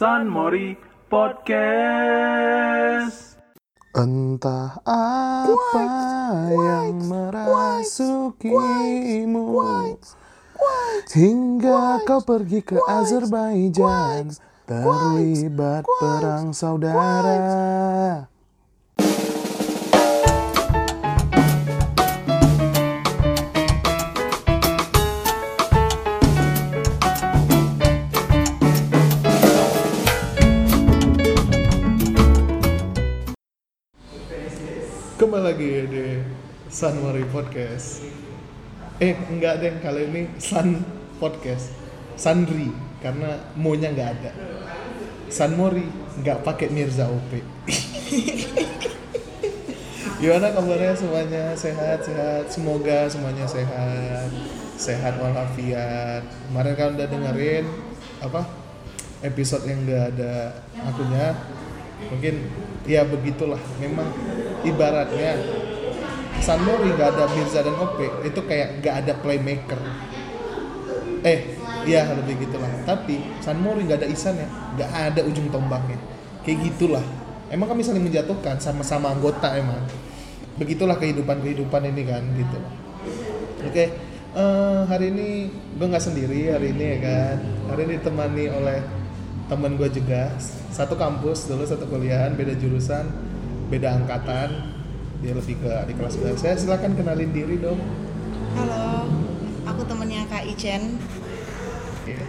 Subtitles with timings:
[0.00, 0.72] San Mori
[1.12, 1.76] Podcast.
[3.92, 5.88] Entah apa
[6.48, 8.40] yang merasukimu.
[11.04, 14.32] Hingga kau pergi ke Azerbaijan
[14.64, 18.29] Terlibat perang saudara
[35.40, 36.20] Lagi di
[36.68, 38.04] Sunmori Podcast.
[39.00, 40.84] Eh enggak deh kali ini Sun
[41.16, 41.72] Podcast.
[42.12, 42.68] Sandri
[43.00, 44.36] karena monya nggak ada.
[45.32, 45.88] Sunmori
[46.20, 47.32] nggak pakai Mirza OP
[50.20, 51.56] Gimana kabarnya semuanya?
[51.56, 52.44] Sehat sehat.
[52.52, 54.28] Semoga semuanya sehat.
[54.76, 56.20] Sehat walafiat.
[56.52, 57.64] Kemarin kan udah dengerin
[58.20, 58.44] apa
[59.24, 60.52] episode yang nggak ada
[60.84, 61.32] akunya
[62.08, 62.34] mungkin
[62.88, 63.60] ya begitulah.
[63.82, 64.08] Memang
[64.64, 65.36] ibaratnya
[66.40, 69.80] San Mori nggak ada Mirza dan Ope itu kayak nggak ada playmaker.
[71.20, 72.70] Eh iya lebih gitulah.
[72.88, 76.00] Tapi San Mori nggak ada Isan ya nggak ada ujung tombaknya.
[76.46, 77.04] Kayak gitulah.
[77.50, 79.82] Emang kami saling menjatuhkan sama-sama anggota emang.
[80.56, 82.58] Begitulah kehidupan kehidupan ini kan gitu.
[83.60, 83.92] Oke
[84.36, 87.36] eh, hari ini gue nggak sendiri hari ini ya kan.
[87.74, 88.78] Hari ini ditemani oleh
[89.50, 90.30] teman gue juga
[90.70, 93.10] satu kampus dulu satu kuliahan beda jurusan
[93.66, 94.70] beda angkatan
[95.18, 97.82] dia lebih ke di kelas belajar saya silakan kenalin diri dong
[98.50, 99.06] Halo,
[99.62, 100.98] aku temennya Kak Ichen.
[102.02, 102.22] Iya.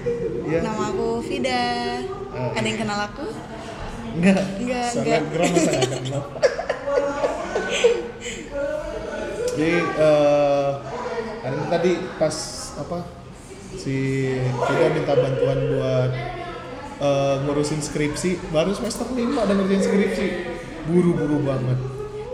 [0.45, 0.59] Iya.
[0.61, 1.61] Nama aku Vida.
[2.05, 2.51] Eh.
[2.53, 3.25] Ada yang kenal aku?
[4.21, 4.41] Enggak.
[4.61, 6.23] Enggak, Selebgram masa kenal.
[9.57, 10.69] Jadi eh
[11.41, 12.35] ini tadi pas
[12.77, 12.97] apa
[13.73, 13.97] si
[14.45, 16.11] kita minta bantuan buat
[17.01, 20.27] eh, ngurusin skripsi baru semester 5 ada ngerjain skripsi
[20.85, 21.79] buru-buru banget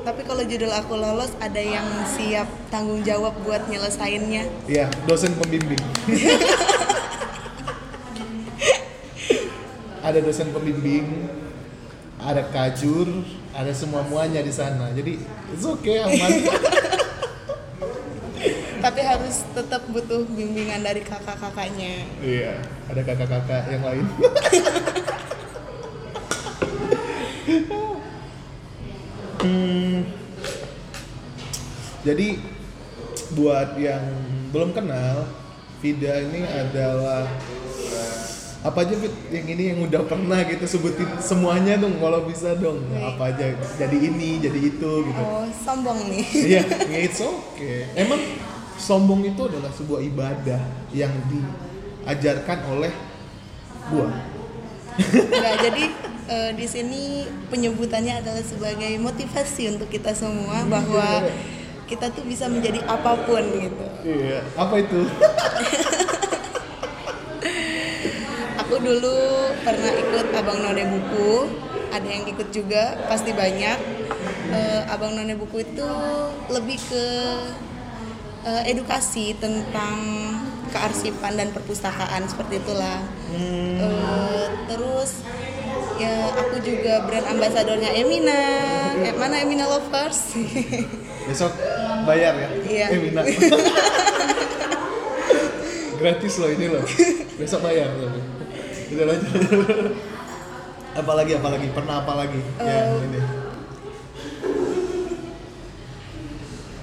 [0.07, 4.47] Tapi kalau judul aku lolos, ada yang siap tanggung jawab buat nyelesainnya.
[4.63, 5.83] Iya, dosen pembimbing.
[10.07, 11.27] ada dosen pembimbing,
[12.23, 13.19] ada kajur,
[13.51, 14.95] ada semua muanya di sana.
[14.95, 15.19] Jadi
[15.51, 16.31] it's okay aman.
[19.27, 22.07] Harus tetap butuh bimbingan dari kakak-kakaknya.
[22.23, 24.05] iya, ada kakak-kakak yang lain.
[29.37, 30.01] Hmm,
[32.01, 32.41] jadi
[33.31, 34.01] buat yang
[34.49, 35.29] belum kenal,
[35.77, 37.29] Vida ini adalah
[38.65, 42.81] apa aja Fit yang ini yang udah pernah gitu sebutin semuanya dong kalau bisa dong
[42.89, 43.05] Baik.
[43.05, 43.45] apa aja
[43.77, 46.25] jadi ini jadi itu gitu Oh, sombong nih.
[46.35, 46.61] iya
[46.91, 48.19] yeah, it's okay emang
[48.77, 50.61] sombong itu adalah sebuah ibadah
[50.93, 52.93] yang diajarkan oleh
[53.89, 54.09] gua
[54.97, 55.83] Enggak, jadi
[56.25, 57.01] eh, di sini
[57.53, 61.21] penyebutannya adalah sebagai motivasi untuk kita semua bahwa
[61.85, 63.85] kita tuh bisa menjadi apa pun gitu.
[64.03, 65.05] iya apa itu
[68.67, 69.15] Aku dulu
[69.63, 71.47] pernah ikut Abang None Buku,
[71.87, 73.79] ada yang ikut juga, pasti banyak.
[74.51, 75.87] Eh, Abang None Buku itu
[76.51, 77.05] lebih ke
[78.47, 79.99] eh, edukasi tentang
[80.71, 83.03] kearsipan dan perpustakaan seperti itulah.
[83.35, 85.19] Eh, terus
[85.99, 88.41] ya aku juga brand ambasadornya Emina.
[89.03, 90.31] Eh, mana Emina Lovers?
[91.27, 91.51] besok
[92.07, 92.49] bayar ya?
[92.63, 92.85] Iya.
[92.95, 93.21] eh Mina
[95.99, 96.85] gratis loh ini loh.
[97.35, 97.91] Besok bayar.
[97.91, 98.19] Tapi
[98.95, 99.31] udah lanjut.
[100.95, 101.67] Apalagi apalagi?
[101.73, 102.39] Pernah apa lagi?
[102.61, 103.19] Ya Eh, ini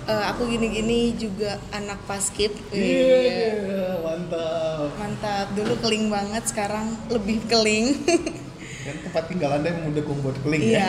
[0.04, 2.53] Eh, aku gini-gini juga anak paskib.
[2.69, 3.25] iya
[3.65, 3.88] Iya.
[3.98, 8.04] mantap Mantap, dulu keling banget, sekarang lebih keling.
[8.84, 10.84] kan tempat tinggal anda yang mendukung buat keling Iya.
[10.84, 10.88] ya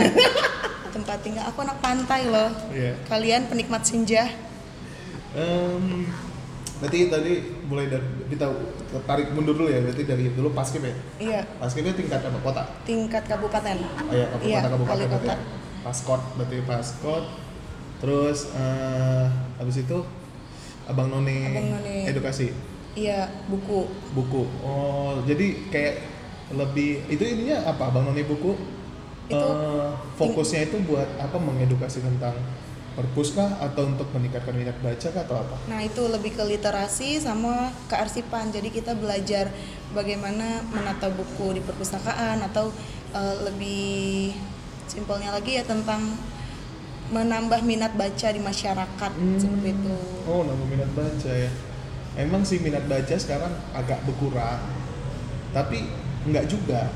[0.95, 2.51] Tempat tinggal aku anak pantai loh.
[2.69, 4.27] iya Kalian penikmat senja?
[5.31, 6.07] Em,
[6.75, 7.31] berarti tadi
[7.65, 8.51] mulai dari kita
[9.01, 13.23] tarik mundur dulu ya berarti dari dulu paskib ya Iya, paskibnya tingkat apa kota tingkat
[13.25, 13.75] kabupaten.
[13.79, 15.27] Oh iya, kabupaten Iya, kabupaten berarti.
[15.81, 17.25] Paskot berarti paskot.
[17.99, 19.25] Terus eh
[19.55, 19.97] habis itu
[20.85, 22.05] Abang None, Abang None.
[22.05, 22.51] edukasi
[22.95, 23.91] Iya, buku.
[24.15, 24.47] buku.
[24.63, 25.95] Oh, jadi kayak
[26.55, 28.55] lebih itu ininya apa Abang None buku?
[29.25, 32.37] Itu Eh, fokusnya itu buat apa mengedukasi tentang
[32.95, 35.55] perpus kah atau untuk meningkatkan minat baca kah atau apa?
[35.67, 38.53] Nah, itu lebih ke literasi sama kearsipan.
[38.55, 39.51] Jadi kita belajar
[39.91, 42.71] bagaimana menata buku di perpustakaan atau
[43.11, 44.31] eh, lebih
[44.87, 46.15] simpelnya lagi ya tentang
[47.05, 49.95] menambah minat baca di masyarakat seperti itu.
[50.25, 51.51] Oh, nambah minat baca ya.
[52.15, 54.61] Emang sih minat baca sekarang agak berkurang.
[55.53, 55.85] Tapi
[56.25, 56.89] enggak juga.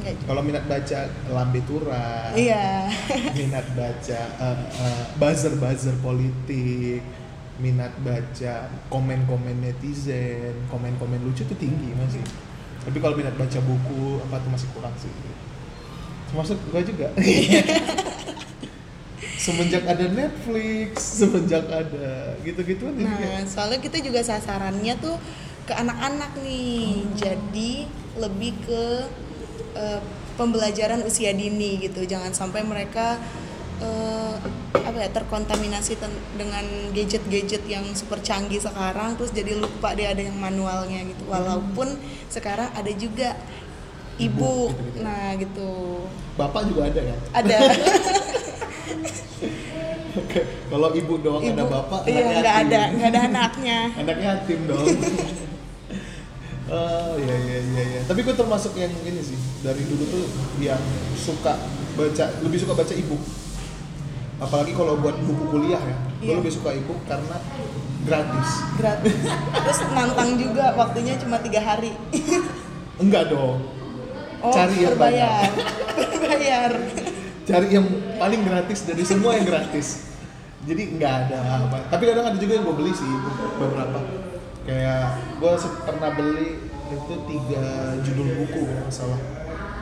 [0.00, 0.26] Enggak juga.
[0.32, 0.98] Kalau minat baca
[1.30, 2.90] Lambe Tura, Iya.
[3.38, 7.04] minat baca uh, uh, buzzer-buzzer politik,
[7.62, 12.24] minat baca komen-komen netizen, komen-komen lucu itu tinggi masih.
[12.82, 15.12] Tapi kalau minat baca buku apa tuh masih kurang sih.
[16.32, 17.08] Termasuk gua juga.
[19.42, 25.18] semenjak ada Netflix, semenjak ada gitu-gitu Nah, soalnya kita juga sasarannya tuh
[25.66, 27.10] ke anak-anak nih.
[27.18, 28.82] Jadi lebih ke
[29.74, 30.00] eh,
[30.38, 32.06] pembelajaran usia dini gitu.
[32.06, 33.18] Jangan sampai mereka
[33.82, 34.34] eh,
[34.72, 36.62] apa ya terkontaminasi ten- dengan
[36.94, 41.22] gadget-gadget yang super canggih sekarang terus jadi lupa dia ada yang manualnya gitu.
[41.26, 41.98] Walaupun
[42.30, 43.34] sekarang ada juga
[44.20, 44.70] Ebook, ibu.
[44.70, 44.98] gitu-gitu.
[45.02, 45.70] Nah, gitu.
[46.36, 47.18] Bapak juga ada kan?
[47.42, 47.56] Ada
[50.72, 53.78] kalau ibu doang ada bapak, Iya, anaknya nggak ada, nggak ada anaknya.
[54.00, 54.86] anaknya yatim dong.
[56.72, 58.00] Oh iya iya iya iya.
[58.08, 60.24] Tapi gue termasuk yang ini sih dari dulu tuh
[60.56, 60.80] yang
[61.12, 61.60] suka
[61.92, 63.20] baca lebih suka baca ebook.
[64.40, 66.38] Apalagi kalau buat buku kuliah ya gue Iya.
[66.40, 67.36] lebih suka ebook karena
[68.08, 68.50] gratis.
[68.80, 69.16] Gratis.
[69.52, 71.92] Terus nantang juga waktunya cuma tiga hari.
[72.96, 73.68] Enggak dong.
[74.40, 75.44] Oh Cari yang berbayar.
[75.92, 76.72] Berbayar
[77.42, 77.86] cari yang
[78.16, 80.08] paling gratis dari semua yang gratis.
[80.62, 81.78] Jadi nggak ada apa.
[81.88, 83.10] Tapi kadang ada juga yang gue beli sih
[83.58, 83.98] beberapa.
[84.62, 85.02] Kayak
[85.36, 85.52] gue
[85.82, 86.48] pernah beli
[86.92, 87.64] itu tiga
[88.00, 89.20] judul buku kalau nggak salah.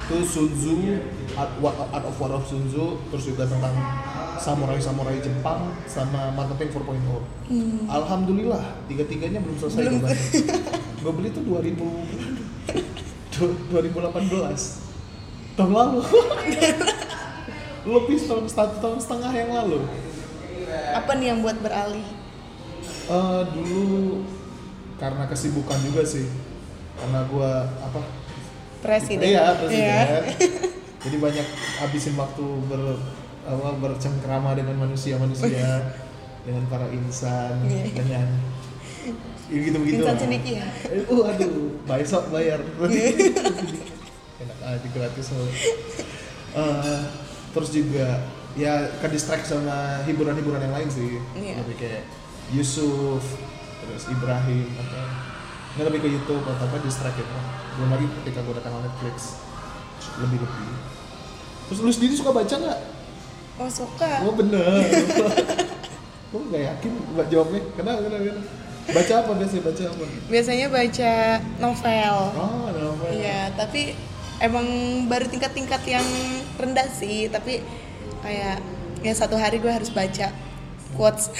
[0.01, 0.75] Itu Sun Tzu
[1.35, 3.77] Art, Art of War of Sun Tzu terus juga tentang
[4.41, 6.97] samurai samurai Jepang sama marketing 4.0
[7.87, 10.01] alhamdulillah tiga tiganya belum selesai gue Hmm.
[10.01, 10.09] Belum.
[10.09, 10.41] baca
[11.05, 11.77] gue beli tuh 2000
[13.69, 14.11] 2018
[15.61, 16.01] tahun lalu
[17.91, 19.81] lebih setahun satu tahun setengah yang lalu.
[20.95, 22.07] Apa nih yang buat beralih?
[23.11, 24.23] Eh, dulu
[25.03, 26.31] karena kesibukan juga sih.
[26.95, 28.01] Karena gua apa?
[28.81, 29.27] Presiden.
[29.27, 29.83] Iya presiden.
[29.83, 30.01] Iya.
[31.05, 31.47] jadi banyak
[31.81, 33.01] habisin waktu ber
[33.41, 35.97] apa bercengkrama dengan manusia manusia
[36.45, 37.85] dengan para insan Iya.
[37.97, 38.27] dengan
[39.51, 40.67] gitu begitu insan ceniki ya?
[41.09, 42.61] Uh aduh besok bayar.
[44.41, 45.53] Enak aja gratis soalnya
[46.51, 47.01] Eh,
[47.50, 48.23] terus juga
[48.58, 51.19] ya ke distract sama hiburan-hiburan yang lain sih.
[51.38, 51.62] Iya.
[51.62, 52.02] lebih kayak
[52.50, 53.23] Yusuf
[53.87, 55.02] terus Ibrahim atau
[55.79, 57.38] nggak lebih ke YouTube atau apa distract gitu.
[57.79, 59.38] Belum lagi ketika gue kenal Netflix
[60.20, 60.73] lebih lebih
[61.70, 62.81] terus lu sendiri suka baca nggak?
[63.61, 64.12] oh suka.
[64.26, 64.82] Oh bener.
[66.31, 67.62] Gue nggak yakin buat jawabnya.
[67.75, 68.43] Kenapa kenapa kenapa
[68.91, 69.62] baca apa biasanya?
[69.62, 70.05] Baca apa?
[70.31, 71.12] biasanya baca
[71.62, 72.17] novel.
[72.35, 73.11] Oh, novel.
[73.14, 73.94] iya tapi
[74.41, 74.67] emang
[75.07, 76.07] baru tingkat-tingkat yang
[76.57, 77.61] rendah sih tapi
[78.25, 78.65] kayak
[79.05, 80.33] ya satu hari gue harus baca
[80.97, 81.29] quotes.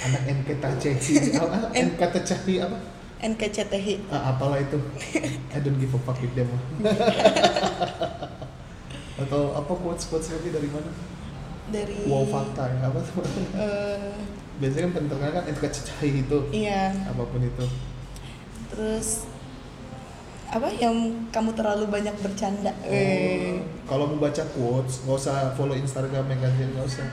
[0.00, 1.76] Anak NKTCI apa?
[1.76, 2.78] NKTCI apa?
[3.20, 4.80] NKCTI ah, apalah itu.
[5.52, 6.48] I don't give a fuck with them.
[9.20, 10.88] Atau apa quotes quotes lagi dari mana?
[11.68, 12.98] Dari wow fakta ya apa?
[13.04, 13.22] tuh
[13.54, 14.16] eh,
[14.58, 16.38] biasanya kan terkenal kan NKTCI itu.
[16.56, 16.96] iya.
[17.12, 17.64] Apa pun itu.
[18.72, 19.28] Terus
[20.50, 20.94] apa yang
[21.30, 22.74] kamu terlalu banyak bercanda?
[22.82, 27.06] Oh, Eh, kalau mau baca quotes nggak usah follow Instagram magazine nggak usah.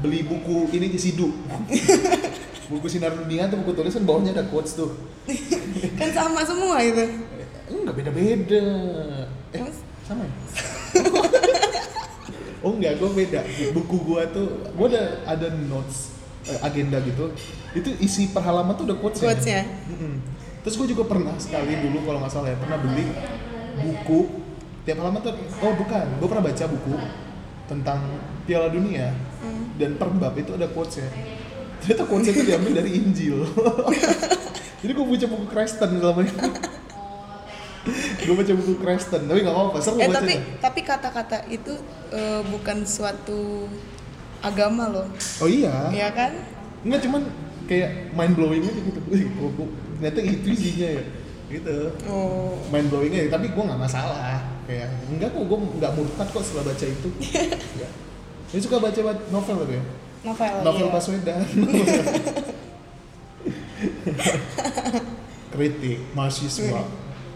[0.00, 1.28] Beli buku ini di Sidu
[2.70, 4.90] buku sinar dunia tuh buku tulisan bawahnya ada quotes tuh.
[5.98, 7.04] Kan sama semua itu.
[7.04, 8.64] Eh, enggak beda beda
[9.54, 9.60] eh
[10.02, 10.32] sama ya?
[12.60, 13.40] Oh enggak gue beda.
[13.72, 14.44] Buku gua tuh
[14.76, 16.12] gua ada ada notes
[16.44, 17.32] eh, agenda gitu.
[17.72, 19.64] Itu isi per halaman tuh udah quotes Quotes-nya?
[20.60, 23.06] Terus gue juga pernah sekali dulu kalau nggak salah ya pernah beli
[23.80, 24.20] buku.
[24.80, 26.06] Tiap halaman tuh oh bukan.
[26.20, 26.94] Gue pernah baca buku
[27.68, 28.00] tentang
[28.48, 29.12] Piala Dunia.
[29.76, 31.08] Dan per bab itu ada quotesnya.
[31.80, 33.44] Ternyata quotesnya itu diambil dari Injil.
[34.80, 36.48] Jadi gue baca buku Kristen selama ini.
[38.24, 41.72] Gue baca buku Kristen tapi nggak apa-apa seru eh tapi tapi kata-kata itu
[42.12, 43.64] eh, bukan suatu
[44.44, 45.06] agama loh.
[45.40, 45.88] Oh iya?
[45.92, 46.36] Ya kan?
[46.84, 47.22] Enggak cuman
[47.68, 49.00] kayak mind blowing aja gitu.
[49.00, 49.68] Kok
[50.00, 51.04] ternyata itu isinya ya.
[51.50, 51.92] Gitu.
[52.08, 54.40] oh Mind blowing aja, tapi gue nggak masalah.
[54.64, 57.12] Kayak enggak kok, gue nggak murtad kok setelah baca itu.
[57.84, 57.88] ya.
[58.50, 59.84] Dia suka baca ba- novel tapi ya.
[60.24, 60.94] novel Novel iya.
[60.96, 61.44] Baswedan.
[65.50, 66.80] kritik mahasiswa,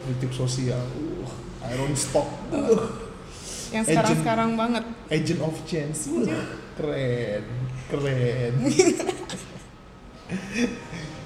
[0.09, 0.80] kritik sosial.
[0.80, 1.28] Uh,
[1.76, 2.25] Iron Stock.
[2.49, 2.80] Uh,
[3.75, 3.92] yang Agent.
[3.92, 5.99] sekarang sekarang banget Agent of Change.
[6.09, 6.33] Uh,
[6.80, 7.44] keren.
[7.92, 8.54] Keren.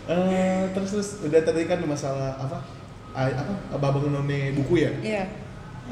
[0.08, 2.64] Eh, terus terus udah tadi kan masalah apa?
[3.12, 3.54] A- apa?
[3.76, 4.92] Abang none buku ya?
[5.04, 5.24] Iya.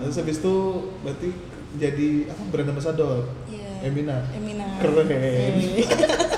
[0.01, 0.57] Terus habis itu
[1.05, 1.29] berarti
[1.77, 3.29] jadi apa brand ambassador?
[3.45, 3.93] Iya.
[3.93, 4.25] Emina.
[4.33, 4.67] Emina.
[4.81, 5.05] Keren.
[5.13, 5.85] Eh.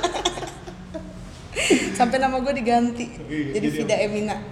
[1.99, 3.07] sampai nama gue diganti.
[3.27, 4.37] Iya, jadi jadi Vida Emina.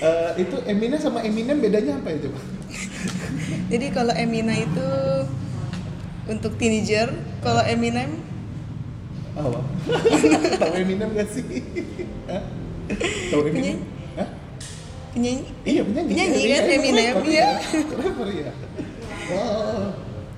[0.00, 2.40] Eh, itu Eminem sama Eminem bedanya apa ya coba?
[3.68, 4.88] Jadi kalau Emina itu
[6.24, 7.12] untuk teenager,
[7.44, 8.08] kalau Eminem
[9.40, 9.60] Apa?
[10.60, 11.44] Tahu Eminem gak sih?
[12.28, 12.42] Hah?
[13.32, 13.54] Tahu Eminem?
[13.54, 13.74] Penyanyi.
[14.16, 14.28] Hah?
[15.10, 16.10] penyanyi Iya penyanyi.
[16.12, 17.48] Penyanyi Iya, kan, iya, Eminem, rapper, iya.
[17.96, 18.52] Rapper ya.
[19.30, 19.82] Oh,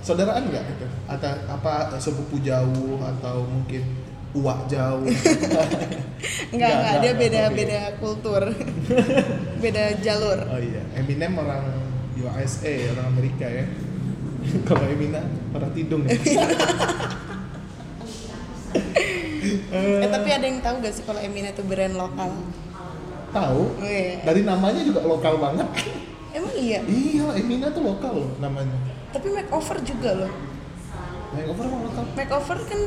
[0.04, 0.86] saudaraan nggak itu?
[1.08, 3.82] Atau apa sepupu jauh atau mungkin
[4.32, 5.04] uak jauh?
[6.52, 8.42] enggak Enggak, dia beda beda kultur
[9.64, 11.64] beda jalur oh iya, Eminem orang
[12.16, 13.64] USA, orang Amerika ya.
[14.68, 15.24] Kalau Eminem
[15.56, 16.16] orang Tidung ya.
[19.72, 22.30] Eh tapi ada yang tahu gak sih kalau Emina itu brand lokal
[23.32, 23.62] Tahu?
[23.72, 24.20] oh, iya.
[24.20, 25.64] Dari namanya juga lokal banget.
[26.30, 28.76] emang iya Iya, Emina tuh lokal loh namanya.
[29.08, 30.32] tapi makeover juga loh
[31.30, 32.04] Makeover emang lokal.
[32.12, 32.80] makeover kan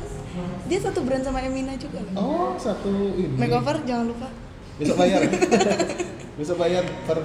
[0.66, 3.34] dia satu brand sama Emina juga loh Oh, satu ini.
[3.36, 4.30] makeover jangan lupa
[4.76, 5.22] Besok bayar.
[6.38, 7.24] Besok bayar per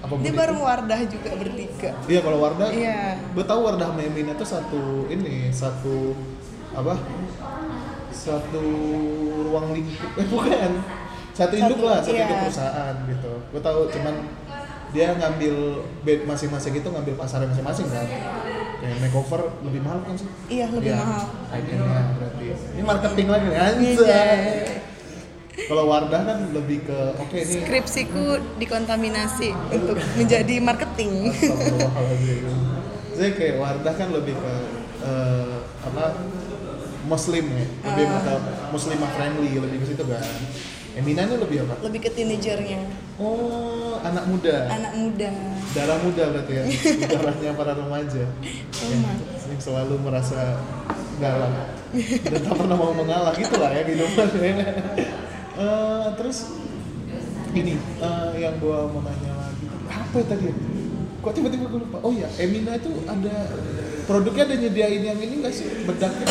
[0.00, 0.36] apa dia itu?
[0.36, 4.82] bareng Wardah juga bertiga Iya kalau Wardah, iya gue tahu Wardah sama Emina tuh satu
[5.06, 6.12] ini satu
[6.74, 6.94] apa?
[8.10, 8.64] Satu
[9.44, 10.70] ruang lingkup, eh bukan,
[11.32, 12.24] satu induk Satu, lah, satu iya.
[12.24, 13.32] induk perusahaan gitu.
[13.50, 14.14] Gue tahu cuman
[14.94, 15.54] dia ngambil
[16.06, 18.06] bed masing-masing itu ngambil pasarnya masing-masing kan.
[18.78, 20.28] Kayak makeover lebih mahal kan sih?
[20.46, 22.44] iya lebih Iya, mahal itemnya berarti.
[22.54, 23.64] Ini marketing lagi nih, Iya.
[23.66, 24.42] anjay.
[25.54, 28.26] Kalau Wardah kan lebih ke oke ini skripsiku
[28.58, 31.30] dikontaminasi untuk menjadi marketing.
[33.14, 34.54] Saya kayak Wardah kan lebih ke
[35.02, 36.04] eh, apa
[37.04, 38.20] Muslim ya, lebih Ah.
[38.20, 38.34] ke
[38.70, 40.22] Muslimah friendly, lebih ke situ kan.
[40.94, 41.74] Emina ini lebih apa?
[41.82, 42.78] lebih ke teenagernya
[43.18, 45.26] Oh, anak muda, anak muda
[45.70, 46.64] darah muda berarti ya,
[47.10, 48.22] darahnya para remaja
[48.70, 49.10] Sama.
[49.42, 50.62] yang selalu merasa
[51.18, 51.74] galak
[52.22, 54.54] dan tak pernah mau mengalah gitulah ya kehidupan ya.
[55.54, 56.38] Eh, terus
[57.52, 60.54] ini eh, yang gua mau nanya lagi apa ya tadi ya?
[61.18, 63.34] kok tiba-tiba gue lupa oh iya Emina itu ada
[64.04, 66.26] produknya ada nyediain yang ini nggak sih bedaknya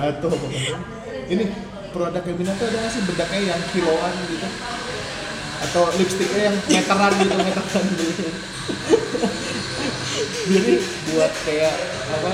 [0.00, 0.32] jatuh
[1.30, 1.44] ini
[1.92, 3.02] produk Emina itu ada sih?
[3.04, 4.48] Bedaknya yang kiloan gitu.
[5.60, 8.24] Atau lipstiknya yang meteran gitu meteran gitu.
[10.50, 10.72] Jadi
[11.14, 11.74] buat kayak
[12.10, 12.30] apa?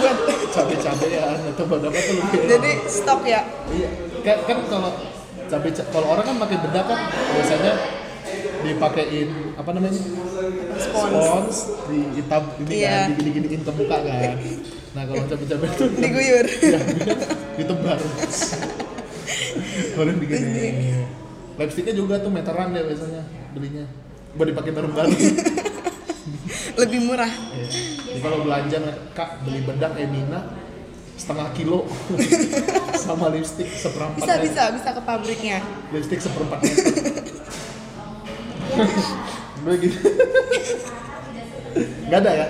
[0.00, 0.18] Buat
[0.54, 3.40] cabai-cabean atau buat apa tuh lebih jadi stok ya?
[3.68, 3.88] Iya,
[4.24, 4.90] kan, kan kalau
[5.50, 7.00] cabai kalau orang kan pakai bedak kan
[7.36, 7.72] biasanya
[8.64, 9.28] dipakein
[9.60, 10.00] apa namanya?
[10.74, 11.12] Spons.
[11.12, 11.56] spons
[11.90, 12.90] di hitam ini Iya.
[12.96, 14.32] kan digini giniin ke muka kan
[14.94, 15.84] nah kalau cabai-cabai itu.
[15.98, 16.46] Diguyur.
[16.74, 16.80] Ya,
[17.58, 17.98] ditebar.
[19.94, 20.94] Kalau digini
[21.54, 23.22] lipstiknya juga tuh meteran ya biasanya
[23.54, 23.86] belinya.
[24.34, 25.14] Buat dipakai bareng-bareng.
[26.82, 27.30] Lebih murah.
[27.30, 27.66] Iya.
[28.10, 28.78] Jadi kalau belanja
[29.14, 30.50] kak beli bedak Emina
[31.14, 31.86] setengah kilo.
[33.04, 34.44] Sama lipstik seperempat bisa meter.
[34.50, 35.58] bisa bisa ke pabriknya.
[35.94, 36.86] Lipstik seperempat meter.
[39.62, 39.98] Gue gitu.
[42.10, 42.46] Nggak ada ya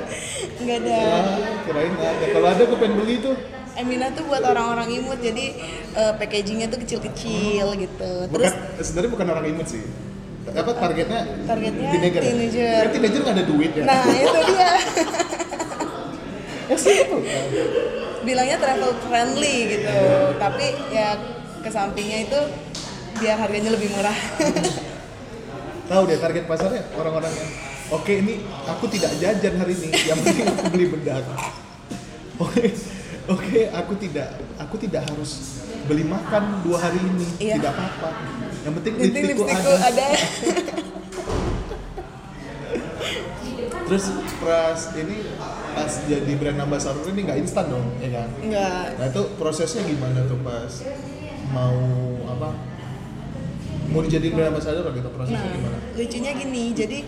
[0.64, 0.98] nggak ada.
[0.98, 2.24] Ah, kirain ada.
[2.32, 3.36] Kalau ada gue pengen beli tuh.
[3.74, 5.44] Emina tuh buat orang-orang imut jadi
[5.98, 8.12] eh, packagingnya tuh kecil-kecil gitu.
[8.30, 9.82] Terus sebenarnya bukan orang imut sih.
[10.44, 12.28] Apa targetnya Targetnya teenager ya?
[12.30, 12.80] teenager.
[12.84, 13.84] Kan teenager nggak ada duit ya?
[13.84, 14.72] Nah itu dia.
[16.64, 17.22] Ya simple
[18.24, 19.98] bilangnya travel friendly gitu.
[20.40, 21.18] Tapi ya
[21.60, 22.40] ke sampingnya itu
[23.20, 24.16] biar harganya lebih murah.
[25.84, 27.50] Tahu deh target pasarnya orang-orang yang
[27.90, 29.88] oke ini aku tidak jajan hari ini.
[30.06, 31.24] Yang penting aku beli bedak.
[32.40, 32.64] Oke
[33.24, 34.28] oke aku tidak
[34.60, 37.26] aku tidak harus beli makan dua hari ini.
[37.40, 37.60] Iya.
[37.60, 38.10] tidak apa-apa.
[38.64, 39.72] Yang penting lipstikku ada.
[39.84, 40.08] ada.
[43.84, 44.04] Terus
[44.40, 45.16] pas ini
[45.76, 48.28] pas jadi brand ambassador ini nggak instan dong ya kan?
[48.40, 50.72] Enggak nah itu prosesnya gimana tuh pas
[51.52, 51.76] mau
[52.24, 52.48] apa?
[53.92, 55.78] Mau dijadiin brand ambassador gitu prosesnya Nah, gimana?
[55.94, 56.98] lucunya gini, jadi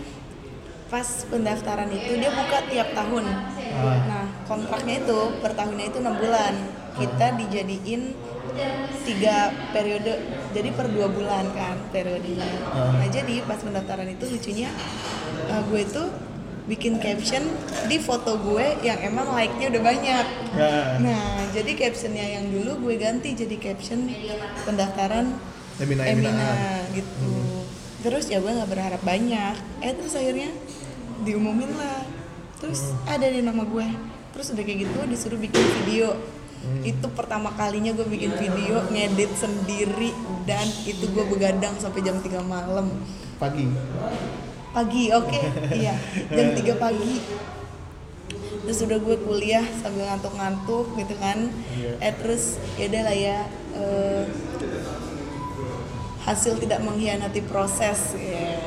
[0.87, 3.25] pas pendaftaran itu dia buka tiap tahun.
[3.77, 3.99] Ah.
[4.07, 6.55] Nah, kontraknya itu per tahunnya itu enam bulan.
[6.97, 8.03] Kita dijadiin
[9.05, 10.17] tiga periode,
[10.49, 12.49] jadi per dua bulan kan periodenya.
[12.71, 12.95] Ah.
[12.97, 14.71] Nah, jadi pas pendaftaran itu lucunya
[15.51, 16.03] eh, gue itu
[16.67, 17.47] bikin caption
[17.87, 20.25] di foto gue yang emang like-nya udah banyak.
[20.59, 24.11] nah Nah, jadi captionnya yang dulu gue ganti jadi caption
[24.67, 25.31] pendaftaran
[25.79, 26.91] Emina Emina, Eminaan.
[26.91, 27.56] gitu.
[28.07, 29.83] Terus ya gue nggak berharap banyak.
[29.83, 30.47] Eh terus akhirnya
[31.27, 32.07] diumumin lah.
[32.63, 33.83] Terus ada di nama gue.
[34.31, 36.15] Terus udah kayak gitu disuruh bikin video.
[36.87, 40.15] Itu pertama kalinya gue bikin video ngedit sendiri
[40.47, 42.87] dan itu gue begadang sampai jam 3 malam.
[43.37, 43.67] pagi
[44.73, 45.39] Pagi, oke.
[45.83, 45.93] iya,
[46.31, 47.19] jam 3 pagi.
[48.63, 51.51] Terus udah gue kuliah sambil ngantuk-ngantuk gitu kan.
[51.75, 51.91] Iya.
[52.03, 53.39] Eh terus ya udah lah ya.
[53.77, 54.23] eh,
[56.27, 58.59] hasil tidak mengkhianati proses ya.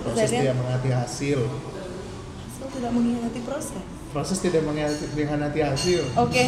[0.00, 1.40] Proses akhirnya, tidak menghianati hasil.
[2.40, 3.82] Hasil tidak mengkhianati proses.
[4.10, 6.00] Proses tidak mengkhianati hasil.
[6.18, 6.44] Oke.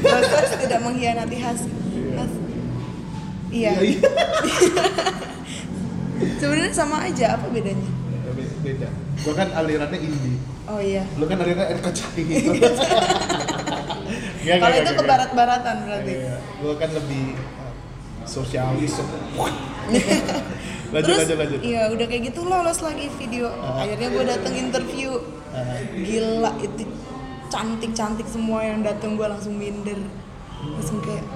[0.00, 2.24] Proses tidak mengkhianati hasil Iya.
[3.52, 3.52] Iya.
[3.52, 4.00] Iya iya.
[6.40, 7.88] Sebenarnya sama aja apa bedanya?
[8.36, 8.88] Be- beda.
[9.24, 11.04] Gua kan alirannya indie oh iya.
[11.16, 12.50] Lu kan alirannya RKCI gitu
[14.46, 16.12] Nggak, kalau itu ke barat-baratan berarti.
[16.22, 17.34] Iya, gua kan lebih
[18.36, 19.00] sosialis.
[20.86, 21.60] Lanjut Terus, lanjut lanjut.
[21.66, 23.50] iya udah kayak gitu lolos lagi video.
[23.58, 23.82] Ah.
[23.82, 25.10] akhirnya gue dateng interview.
[25.50, 25.82] Ah.
[25.98, 26.86] gila itu
[27.48, 29.98] cantik-cantik semua yang dateng gue langsung minder.
[30.62, 31.26] Langsung kayak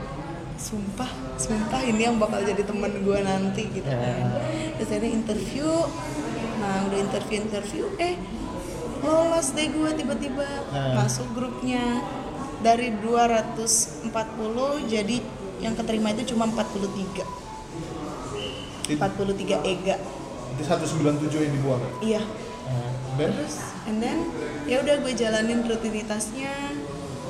[0.54, 4.38] sumpah sumpah ini yang bakal jadi temen gue nanti gitu kan.
[4.78, 5.68] Terus akhirnya interview.
[6.62, 8.14] Nah udah interview interview eh
[9.02, 10.94] lolos deh gue tiba-tiba Ah.
[10.94, 11.82] masuk grupnya.
[12.60, 14.04] Dari 240
[14.84, 15.16] jadi
[15.60, 17.40] yang keterima itu cuma 43
[18.96, 19.96] 43 ega.
[20.56, 22.22] Itu 197 yang dibuang iya.
[22.66, 23.30] Uh, dan?
[23.36, 23.56] Terus?
[23.86, 24.18] And then
[24.66, 26.52] ya udah gue jalanin rutinitasnya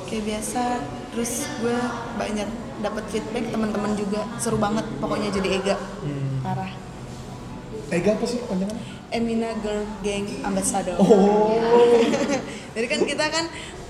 [0.09, 0.63] kayak biasa.
[1.11, 1.77] Terus gue
[2.15, 2.49] banyak
[2.81, 4.25] dapat feedback teman-teman juga.
[4.41, 5.75] Seru banget pokoknya jadi ega.
[6.01, 6.41] Hmm.
[6.41, 6.71] parah.
[7.91, 8.85] Ega apa sih panjangannya?
[9.11, 10.95] Emina Girl Gang Ambassador.
[10.95, 11.99] Oh,
[12.75, 13.45] jadi kan kita kan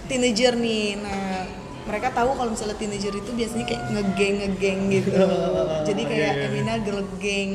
[0.10, 0.98] teenager nih.
[0.98, 1.31] Nah
[1.82, 5.10] mereka tahu kalau misalnya teenager itu biasanya kayak ngegeng ngegeng gitu
[5.90, 6.50] jadi kayak iya, iya.
[6.50, 7.54] Emina Girl Gang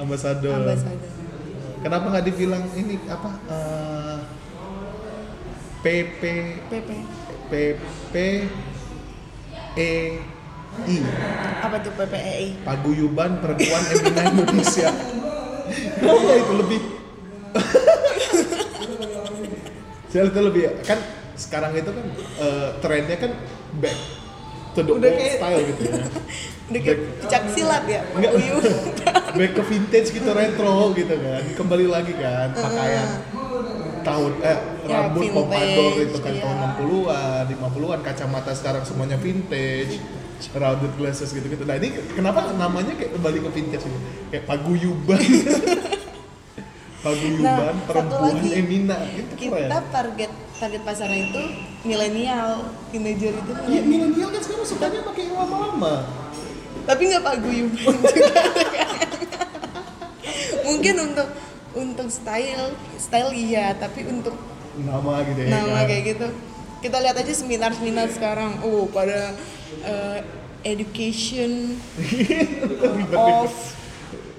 [0.00, 0.56] ambasador.
[0.56, 1.12] Ambassador
[1.76, 3.30] Kenapa nggak dibilang ini apa?
[3.46, 4.18] eh,
[5.86, 6.22] PP
[6.66, 6.90] PP
[7.46, 8.22] PP
[9.76, 9.92] E
[10.76, 10.98] I
[11.62, 14.90] apa tuh PPEI Paguyuban Perempuan Emina Indonesia.
[16.00, 16.80] Kenapa itu lebih?
[20.10, 20.98] Saya itu lebih kan
[21.38, 22.06] sekarang itu kan
[22.40, 23.32] eh, trennya kan
[23.76, 23.98] back
[24.72, 25.94] to the Udah old kayak- style gitu ya.
[26.66, 28.32] udah kayak pecak silat ya Enggak.
[29.38, 31.42] Back ke vintage gitu retro gitu kan.
[31.54, 33.08] Kembali lagi kan pakaian
[34.02, 36.42] tahun eh Ya, rambut vintage, pompadour itu kan iya.
[36.42, 39.98] tahun 60-an 50-an kacamata sekarang semuanya vintage
[40.52, 41.62] rounded glasses gitu-gitu.
[41.62, 43.98] Nah ini kenapa namanya kayak kembali ke vintage gitu
[44.28, 45.18] kayak paguyuban
[47.06, 51.42] paguyuban Nah, satu perempuan lagi, Emina itu keren kita target target pasarnya itu
[51.86, 52.50] milenial
[52.90, 54.28] teenager itu ya milenial.
[54.34, 55.94] kan sekarang sukanya pakai yang lama-lama.
[56.86, 58.42] Tapi nggak paguyuban juga
[60.66, 61.28] mungkin untuk
[61.76, 64.34] untuk style style iya tapi untuk
[64.82, 65.86] nama gitu ya nama kan?
[65.86, 66.28] kayak gitu.
[66.76, 68.62] Kita lihat aja seminar seminar sekarang.
[68.66, 69.34] Oh pada
[69.86, 70.18] eh,
[70.66, 71.78] education
[73.14, 73.52] of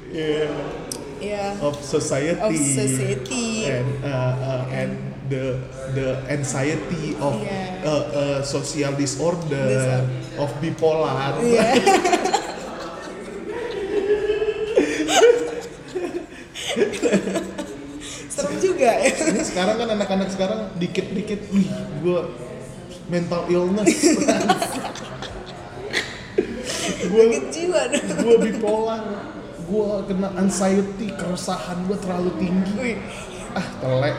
[0.07, 0.86] Yeah.
[1.19, 3.65] Ya of society, Of society.
[3.65, 4.91] and uh, uh, and
[5.27, 5.59] the
[5.91, 7.83] the anxiety of Yeah.
[7.83, 10.03] uh, uh, social disorder Disorder.
[10.39, 11.67] of bipolar Iya.
[18.27, 19.09] Serem juga ya.
[19.33, 21.67] ini sekarang kan anak-anak sekarang dikit-dikit wih
[22.05, 22.21] gue
[23.09, 23.89] mental illness
[27.07, 28.05] gue jiwa dong.
[28.21, 29.01] gue bipolar
[29.67, 32.91] gue kena anxiety keresahan gue terlalu tinggi.
[33.51, 34.15] Ah telek.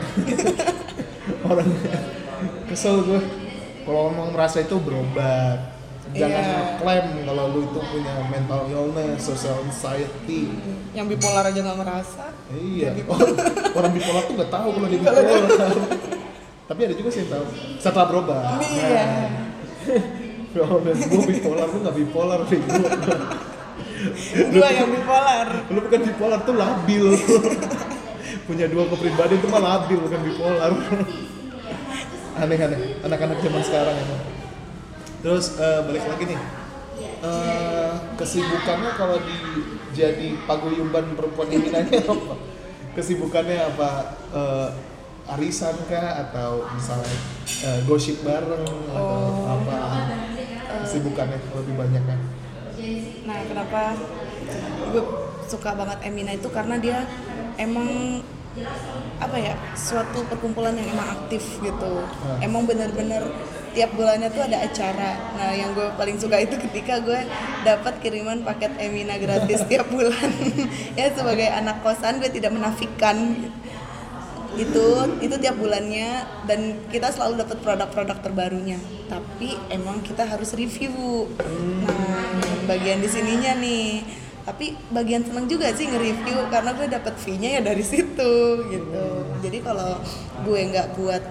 [1.49, 1.69] Orang
[2.65, 3.21] kesel gue
[3.83, 5.75] kalau ngomong merasa itu berobat.
[6.09, 6.81] Jangan Iya.
[6.81, 10.49] klaim kalau lu itu punya mental illness social anxiety.
[10.89, 12.33] Yang bipolar aja nggak merasa.
[12.49, 12.93] iya.
[12.93, 13.29] Jadi- orang,
[13.77, 15.73] orang bipolar tuh nggak tahu kalau dia bipolar.
[16.65, 17.45] Tapi ada juga sih yang tahu
[17.77, 18.41] setelah berobat.
[18.63, 19.05] Iya.
[20.53, 22.73] kalau gue bipolar lu nggak bipolar bego
[24.49, 25.47] Dua yang bipolar.
[25.67, 27.05] lu bukan bipolar tuh labil.
[28.47, 30.71] Punya dua kepribadian itu mah labil bukan bipolar.
[32.41, 34.21] Aneh-aneh anak-anak zaman sekarang emang
[35.19, 36.39] terus eh, balik lagi nih.
[37.19, 39.35] Eh, kesibukannya kalau di
[39.91, 42.35] jadi paguyuban perempuan ini nanya apa?
[42.95, 43.89] Kesibukannya apa?
[44.31, 44.69] Eh,
[45.29, 46.23] arisan kah?
[46.23, 47.11] Atau misalnya
[47.67, 48.63] eh, gosip bareng?
[48.63, 49.59] Atau Oh.
[49.59, 49.75] apa?
[50.87, 52.19] Kesibukannya lebih banyak kan
[53.29, 53.93] Nah, kenapa
[54.89, 55.03] gue
[55.45, 57.05] suka banget Emina itu karena dia
[57.61, 58.21] emang
[59.21, 62.01] apa ya suatu perkumpulan yang emang aktif gitu.
[62.25, 62.41] Ah.
[62.41, 63.21] emang bener-bener
[63.77, 65.11] tiap bulannya tuh ada acara.
[65.37, 67.21] Nah yang gue paling suka itu ketika gue
[67.61, 70.29] dapat kiriman paket Emina gratis tiap bulan.
[70.97, 73.37] Ya sebagai anak kosan gue tidak menafikan
[74.57, 74.87] itu
[75.21, 76.25] itu tiap bulannya.
[76.49, 78.81] Dan kita selalu dapat produk-produk terbarunya.
[79.05, 81.29] Tapi emang kita harus review.
[81.85, 84.05] Nah bagian di sininya nih
[84.45, 88.33] tapi bagian seneng juga sih nge-review karena gue dapat fee-nya ya dari situ
[88.69, 89.05] gitu
[89.41, 89.97] jadi kalau
[90.45, 91.23] gue nggak buat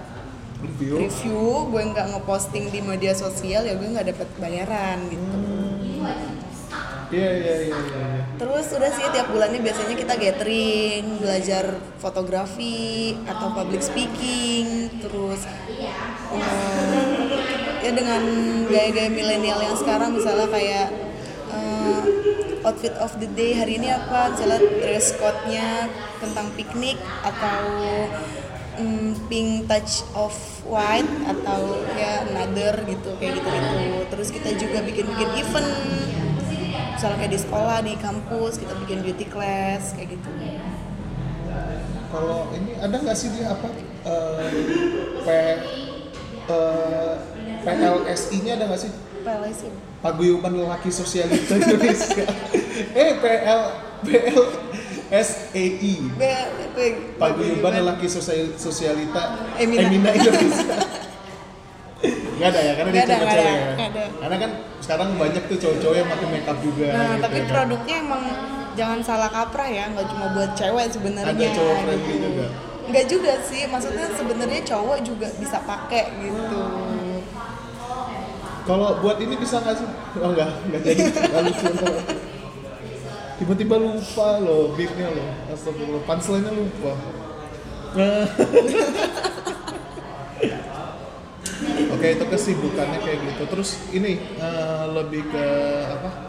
[0.62, 5.38] review review gue nggak ngeposting di media sosial ya gue nggak dapat bayaran gitu
[7.08, 7.78] iya iya iya.
[7.88, 8.06] iya.
[8.36, 11.64] terus udah sih tiap bulannya biasanya kita gathering belajar
[11.96, 15.48] fotografi atau public speaking terus
[16.28, 17.32] um,
[17.80, 18.22] ya dengan
[18.68, 21.07] gaya-gaya milenial yang sekarang misalnya kayak
[21.78, 22.02] uh,
[22.66, 25.86] outfit of the day hari ini apa misalnya dress code-nya
[26.18, 27.62] tentang piknik atau
[28.78, 30.34] um, pink touch of
[30.66, 35.70] white atau ya another gitu kayak gitu gitu terus kita juga bikin bikin event
[36.98, 40.30] misalnya kayak di sekolah di kampus kita bikin beauty class kayak gitu
[42.08, 43.68] Kalau ini ada nggak sih dia apa
[44.08, 44.48] eh,
[45.20, 45.28] P
[46.48, 47.14] eh,
[47.68, 48.90] PLSI-nya ada nggak sih?
[49.20, 49.87] PLS ya?
[49.98, 52.24] Paguyuban Lelaki Sosialita Indonesia.
[53.02, 53.62] eh PL
[54.06, 54.42] PL
[55.08, 55.94] SEI.
[56.14, 56.22] B,
[56.76, 56.78] B,
[57.18, 59.88] Paguyuban Lelaki Sosial, Sosialita Emina.
[59.88, 60.76] Emina Indonesia.
[62.38, 63.86] Nggak ada ya, karena dia ada, cewek ya.
[63.90, 64.04] ada.
[64.22, 66.86] Karena kan sekarang banyak tuh cowok-cowok yang pakai makeup juga.
[66.94, 67.50] Nah, gitu tapi ya kan.
[67.50, 68.22] produknya emang
[68.78, 71.34] jangan salah kaprah ya, nggak cuma buat cewek sebenarnya.
[71.34, 72.46] Ada cowok friendly juga?
[72.88, 76.62] Nggak juga sih, maksudnya sebenarnya cowok juga bisa pakai gitu.
[78.68, 79.88] Kalau buat ini bisa nggak sih?
[80.20, 81.08] Oh enggak, enggak jadi.
[81.08, 81.72] Nggak lucu.
[83.40, 85.24] Tiba-tiba lupa loh beatnya loh.
[85.48, 86.92] Astagfirullah, punchline-nya lupa.
[91.96, 93.48] Oke, itu kesibukannya kayak gitu.
[93.48, 95.46] Terus ini eh, lebih ke
[95.88, 96.28] apa?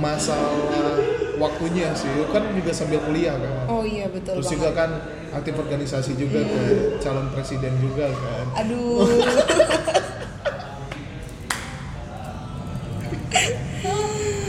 [0.00, 2.10] Masalah waktunya sih.
[2.28, 3.64] Kan juga sambil kuliah kan.
[3.66, 4.58] Oh iya betul Terus banget.
[4.58, 4.90] juga kan
[5.30, 6.62] aktif organisasi juga ke
[6.98, 8.44] calon presiden juga kan.
[8.58, 9.06] Aduh.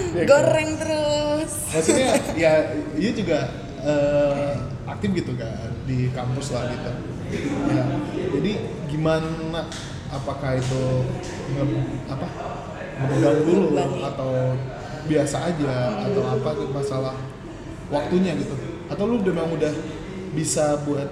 [0.09, 0.27] Ya kan?
[0.27, 1.51] Goreng terus.
[1.69, 2.53] maksudnya ya
[2.97, 3.39] iya juga
[3.79, 4.51] eh,
[4.83, 6.91] aktif gitu kan di kampus lah gitu
[7.69, 7.83] ya
[8.33, 8.51] jadi
[8.89, 9.69] gimana
[10.09, 10.81] apakah itu
[11.53, 12.25] nge- apa
[12.99, 13.99] mengganggu Membebani.
[14.03, 14.33] atau
[15.09, 15.73] biasa aja
[16.05, 17.15] atau apa gitu, masalah
[17.89, 18.53] waktunya gitu.
[18.87, 19.73] Atau lu udah memang udah
[20.31, 21.09] bisa buat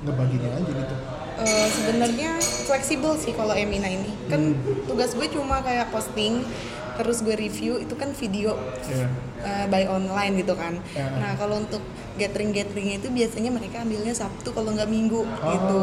[0.00, 0.96] ngebaginya aja gitu?
[1.40, 2.30] Eh, sebenarnya
[2.68, 4.12] fleksibel sih kalau Emina ini.
[4.28, 4.86] Kan Hmm.
[4.86, 6.44] tugas gue cuma kayak posting
[6.94, 9.08] terus gue review itu kan video ya
[9.40, 10.76] eh, by online gitu kan.
[10.92, 11.08] Ya.
[11.16, 11.80] nah kalau untuk
[12.14, 15.48] gathering gatheringnya itu biasanya mereka ambilnya Sabtu kalau nggak Minggu Oh.
[15.48, 15.82] gitu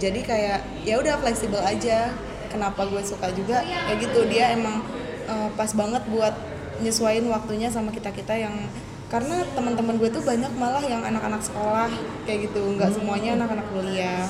[0.00, 2.16] jadi kayak ya udah fleksibel aja.
[2.48, 3.60] Kenapa gue suka juga?
[3.62, 4.82] Kayak gitu dia emang
[5.30, 6.34] eh, pas banget buat
[6.80, 8.54] nyesuaiin waktunya sama kita kita yang
[9.10, 11.90] karena teman-teman gue tuh banyak malah yang anak-anak sekolah
[12.24, 14.22] kayak gitu nggak semuanya anak-anak kuliah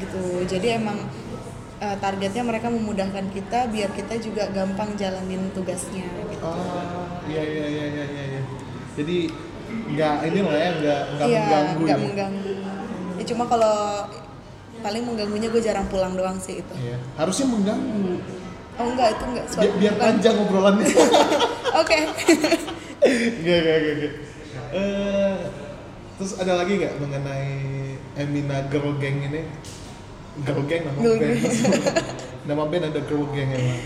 [0.00, 0.96] gitu jadi emang
[1.78, 6.42] eh, targetnya mereka memudahkan kita biar kita juga gampang jalanin tugasnya gitu.
[6.42, 8.42] oh iya iya iya iya iya iya.
[8.96, 9.16] jadi
[9.72, 12.04] nggak ini lah ya nggak nggak Iya, mengganggu nggak ya.
[12.04, 12.52] mengganggu.
[13.16, 13.76] Ya cuma kalau
[14.82, 16.74] paling mengganggunya gue jarang pulang doang sih itu.
[16.74, 16.98] Iya.
[17.14, 18.16] harusnya mengganggu
[18.74, 20.02] Oh enggak itu enggak biar, biar bukan.
[20.02, 20.86] panjang obrolannya
[21.82, 21.98] Oke.
[23.42, 24.14] Gak, gak, gak, gak.
[24.72, 25.36] Eh,
[26.14, 27.52] terus ada lagi nggak mengenai
[28.14, 29.42] Emina Girl Gang ini?
[30.40, 31.32] Girl Gang nama Girl band.
[31.36, 31.52] Gang.
[32.48, 33.80] nama band ada Girl Gang emang.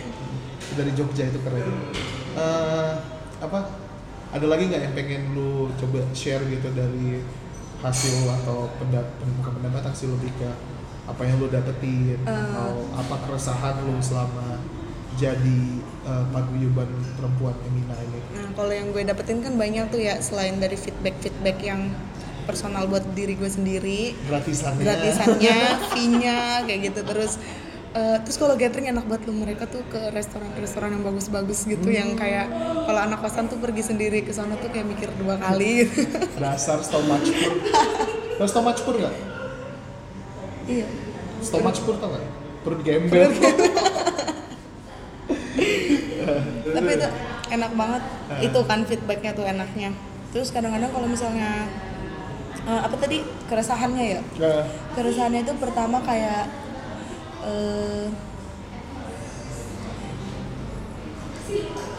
[0.72, 1.66] Dari Jogja itu keren.
[2.35, 2.92] Eh,
[3.38, 3.61] apa?
[4.29, 7.22] Ada lagi nggak yang pengen lu coba share gitu dari
[7.79, 10.51] hasil atau pendapat bukan pendapat hasil lebih ke
[11.07, 12.27] apa yang lu dapetin Eh.
[12.27, 14.59] atau apa keresahan lu selama
[15.16, 15.59] jadi
[16.05, 18.20] eh, paguyuban perempuan Emina ini?
[18.37, 21.88] Nah kalau yang gue dapetin kan banyak tuh ya selain dari feedback feedback yang
[22.44, 24.87] personal buat diri gue sendiri, gratisannya.
[24.87, 25.59] Gratisannya,
[25.90, 27.00] fee-nya kayak gitu.
[27.02, 27.35] Terus.
[27.90, 32.12] eh, terus kalau gathering enak banget loh mereka tuh ke restoran-restoran yang bagus-bagus gitu yang
[32.12, 32.44] kayak
[32.85, 35.88] kalau anak kosan tuh pergi sendiri ke sana tuh kayak mikir dua kali.
[36.37, 37.52] Dasar stomach pur.
[38.38, 39.14] Tau stomach pur nggak?
[40.66, 40.87] Iya.
[41.40, 42.24] stomach pur tau nggak?
[42.61, 43.31] Perut gembel
[46.76, 47.08] tapi itu
[47.56, 48.02] enak banget.
[48.44, 49.90] Itu kan feedbacknya tuh enaknya.
[50.36, 51.64] Terus kadang-kadang kalau misalnya
[52.68, 53.24] eh, apa tadi?
[53.48, 54.20] Keresahannya ya?
[54.42, 56.44] Nah, keresahannya itu pertama kayak
[57.48, 58.06] eh,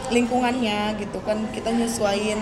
[0.08, 2.40] lingkungannya gitu kan kita nyesuain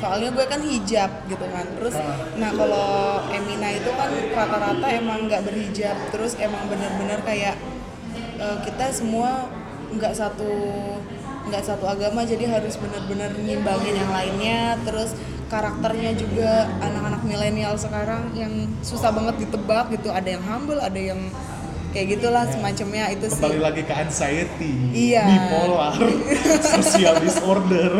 [0.00, 1.66] soalnya gue kan hijab gitu kan.
[1.76, 1.92] Terus
[2.40, 5.96] nah kalau Emina itu kan rata-rata emang nggak berhijab.
[6.08, 7.56] Terus emang bener-bener kayak
[8.40, 9.48] eh, kita semua
[9.90, 10.52] nggak satu
[11.46, 14.60] nggak satu agama jadi harus bener-bener nyimbangin yang lainnya.
[14.82, 15.14] Terus
[15.48, 20.10] karakternya juga anak-anak milenial sekarang yang susah banget ditebak gitu.
[20.10, 21.18] Ada yang humble ada yang
[21.90, 23.42] kayak gitulah semacamnya itu sih.
[23.42, 25.26] Kembali lagi ke anxiety Iya.
[25.26, 25.98] bipolar
[26.78, 27.92] social disorder.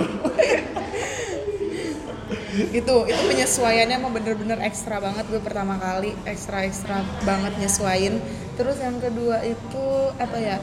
[2.71, 8.19] Itu itu penyesuaiannya emang bener-bener ekstra banget gue pertama kali ekstra ekstra banget nyesuain
[8.59, 9.85] terus yang kedua itu
[10.19, 10.57] apa ya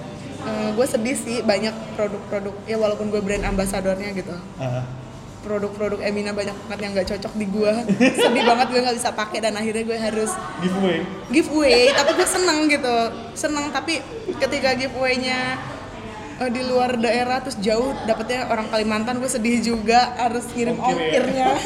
[0.78, 4.36] gue sedih sih banyak produk-produk ya walaupun gue brand ambasadornya gitu.
[4.62, 4.86] Ah.
[5.48, 7.72] produk-produk Emina banyak banget yang nggak cocok di gue
[8.20, 11.00] sedih banget gue nggak bisa pakai dan akhirnya gue harus giveaway.
[11.32, 11.84] giveaway.
[11.96, 12.96] Tapi gue seneng gitu.
[13.32, 14.04] Seneng tapi
[14.44, 15.56] ketika giveaway-nya
[16.44, 20.20] eh, di luar daerah terus jauh dapetnya orang Kalimantan gue sedih juga.
[20.20, 20.84] Harus kirim ya.
[20.84, 21.48] ongkirnya.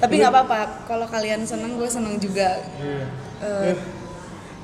[0.00, 0.88] Tapi nggak apa-apa.
[0.88, 2.64] Kalau kalian seneng gue seneng juga.
[2.80, 3.76] Iya.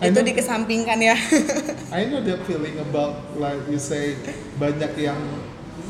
[0.00, 1.16] I itu know- dikesampingkan ya
[1.96, 4.16] I know that feeling about like you say
[4.57, 5.18] banyak yang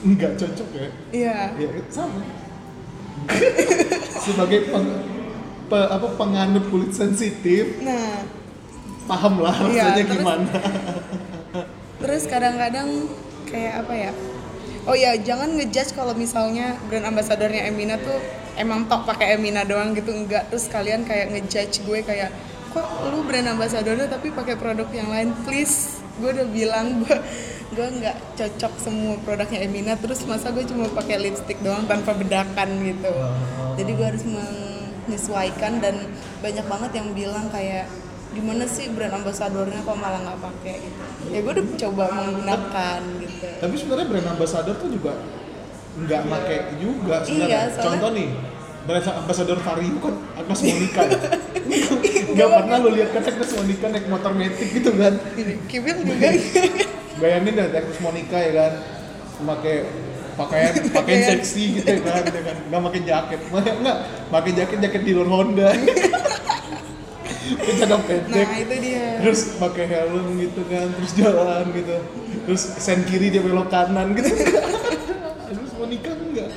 [0.03, 0.89] nggak cocok ya.
[1.13, 2.23] iya Ya sama.
[4.19, 4.87] Sebagai peng,
[5.67, 8.27] pe- apa penganut kulit sensitif, nah
[9.05, 10.53] paham lah Iya, rasanya terus- gimana.
[11.99, 12.89] terus kadang-kadang
[13.45, 14.13] kayak apa ya
[14.83, 18.19] oh ya jangan ngejudge kalau misalnya brand ambasadornya Emina tuh
[18.55, 22.35] emang tok pakai Emina doang gitu enggak terus kalian kayak ngejudge gue kayak
[22.73, 25.29] kok lu brand ambasadornya tapi pakai produk yang lain?
[25.45, 26.01] Please.
[26.19, 27.17] Gue udah bilang gue
[27.73, 29.95] gue nggak cocok semua produknya Emina.
[30.01, 33.13] Terus masa gue cuma pakai lipstick doang tanpa bedakan gitu.
[33.77, 35.97] Jadi gue harus menyesuaikan dan
[36.41, 37.89] banyak banget yang bilang kayak
[38.33, 40.77] gimana sih brand ambasadornya kok malah nggak pakai?
[40.81, 41.01] Gitu.
[41.37, 43.49] Ya gue udah coba menggunakan gitu.
[43.61, 45.13] Tapi sebenarnya brand ambassador tuh juga
[45.93, 47.69] nggak make juga sebenarnya.
[47.69, 48.29] Iya, Contoh nih,
[48.83, 51.19] brand ambassador Vario kan Agnes Monica ya.
[52.35, 55.15] Nggak pernah lu lihat kan Agnes Monica naik motor metik gitu kan.
[55.71, 56.29] Kibil juga
[57.23, 58.73] Bayangin deh Agnes Monica ya kan,
[59.47, 59.77] pakai
[60.33, 62.57] pakaian pakaian seksi gitu ya kan, ya kan?
[62.73, 63.97] nggak pakai jaket, nggak
[64.33, 65.71] pakai jaket jaket di luar Honda.
[67.43, 71.97] Kecadang pendek, nah itu dia terus pakai helm gitu kan, terus jalan gitu,
[72.49, 74.31] terus sen kiri dia belok kanan gitu.
[75.53, 76.49] terus mau nikah enggak?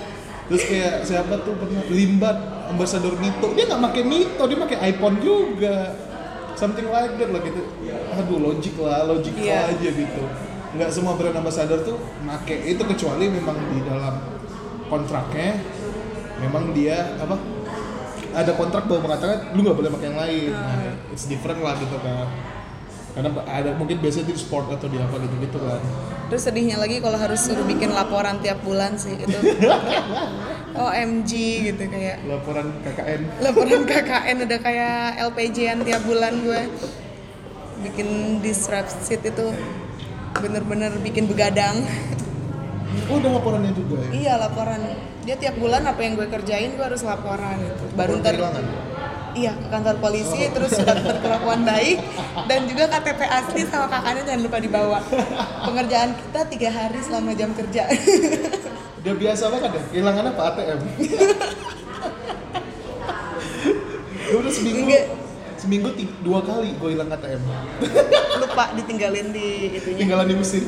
[0.46, 2.38] Terus kayak siapa tuh pernah limbat
[2.70, 5.94] ambasador Mito, dia nggak pakai Mito, dia pakai iPhone juga,
[6.54, 7.62] something like that lah gitu.
[8.14, 9.74] Aduh logik lah, logik Iya.
[9.74, 10.24] aja gitu.
[10.76, 14.16] Nggak semua brand ambassador tuh make itu kecuali memang di dalam
[14.86, 15.62] kontraknya,
[16.42, 17.38] memang dia apa?
[18.36, 20.52] ada kontrak bahwa mengatakan lu nggak boleh pakai yang lain.
[20.52, 22.28] Nah, it's different lah gitu kan.
[23.16, 25.80] Karena ada mungkin biasanya di sport atau di apa gitu gitu kan.
[26.26, 29.40] terus sedihnya lagi kalau harus suruh bikin laporan tiap bulan sih itu
[30.76, 31.32] OMG
[31.64, 33.22] gitu kayak Laporan KKN.
[33.40, 36.62] laporan KKN udah kayak LPJ-an tiap bulan gue
[37.86, 38.08] bikin
[38.42, 39.54] disrupt sheet itu
[40.36, 41.86] bener-bener bikin begadang
[43.06, 44.10] Oh udah laporannya juga ya.
[44.12, 44.82] iya laporan
[45.22, 48.34] dia tiap bulan apa yang gue kerjain gue harus laporan gitu baru ntar.
[49.36, 52.00] Iya ke kantor polisi terus surat berkelakuan baik
[52.48, 55.00] dan juga KTP asli sama kakaknya jangan lupa dibawa
[55.68, 57.84] pengerjaan kita tiga hari selama jam kerja
[59.06, 59.84] Udah biasa banget deh.
[59.94, 60.80] Kehilangan apa ATM?
[64.26, 65.06] Gue udah seminggu Enggak.
[65.62, 65.90] seminggu
[66.26, 67.42] dua kali gue hilang ATM.
[68.42, 70.66] lupa ditinggalin di itunya Tinggalan di mesin.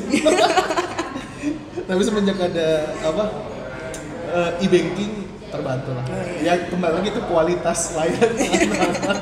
[1.90, 3.24] Tapi semenjak ada apa
[4.30, 6.04] eh, e-banking terbantu lah.
[6.38, 8.32] Ya kembali lagi itu kualitas layanan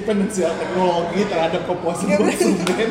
[0.00, 2.32] finansial teknologi terhadap kepuasan Ya, bener.
[2.32, 2.90] konsumen.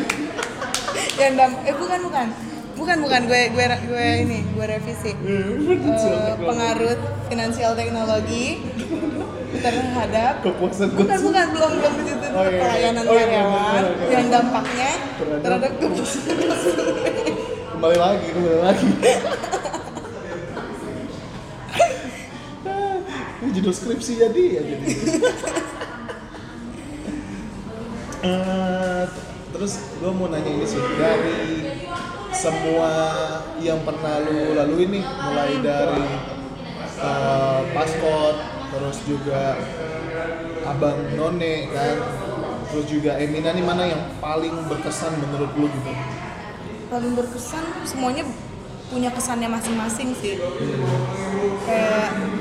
[1.19, 2.27] yang dam eh bukan bukan
[2.75, 6.93] bukan bukan gue gue gue ini gue revisi Finansial Eh, pengaruh
[7.25, 8.61] finansial teknologi
[9.57, 11.25] terhadap kepuasan bukan konsumen.
[11.25, 12.59] bukan belum belum di situ Oh, iya.
[12.61, 14.09] pelayanan Oh, iya, karyawan benar, benar.
[14.13, 16.21] yang dampaknya Terhadap- terhadap kepuasan
[17.71, 18.87] kembali lagi kembali lagi
[23.53, 24.87] judul skripsi jadi ya jadi.
[28.17, 29.03] Eh,
[29.53, 31.63] terus gue mau nanya ini sih dari
[32.33, 32.91] semua
[33.61, 36.05] yang pernah lu lalui nih mulai dari
[36.97, 38.35] eh, paskot
[38.73, 39.55] terus juga
[40.65, 41.97] abang none kan?
[42.67, 45.91] Terus juga Emina nih mana yang paling berkesan menurut lu gitu?
[46.91, 48.27] Paling berkesan semuanya
[48.91, 50.35] punya kesannya masing-masing sih.
[51.63, 52.36] Kayak eh,